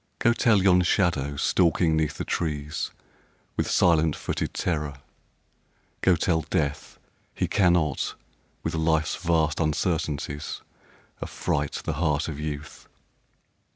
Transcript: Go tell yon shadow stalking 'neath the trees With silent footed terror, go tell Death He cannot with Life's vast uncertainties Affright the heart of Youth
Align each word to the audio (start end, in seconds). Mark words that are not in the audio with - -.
Go 0.17 0.33
tell 0.33 0.63
yon 0.63 0.81
shadow 0.81 1.35
stalking 1.35 1.95
'neath 1.95 2.17
the 2.17 2.25
trees 2.25 2.89
With 3.55 3.69
silent 3.69 4.15
footed 4.15 4.51
terror, 4.55 4.95
go 6.01 6.15
tell 6.15 6.41
Death 6.41 6.97
He 7.35 7.47
cannot 7.47 8.15
with 8.63 8.73
Life's 8.73 9.15
vast 9.17 9.59
uncertainties 9.59 10.63
Affright 11.21 11.73
the 11.85 11.93
heart 12.01 12.27
of 12.27 12.39
Youth 12.39 12.87